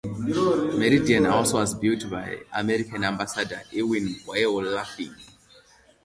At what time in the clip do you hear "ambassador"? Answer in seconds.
3.03-3.61